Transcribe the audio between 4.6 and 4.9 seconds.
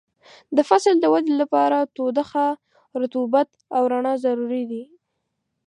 دي.